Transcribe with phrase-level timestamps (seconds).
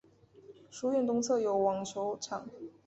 [0.71, 2.49] 书院东侧有网球场。